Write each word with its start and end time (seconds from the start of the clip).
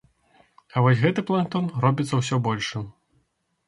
Але 0.73 0.81
вось 0.85 1.03
гэты 1.03 1.25
планктон 1.29 1.71
робіцца 1.87 2.13
ўсё 2.25 2.45
большым. 2.53 2.93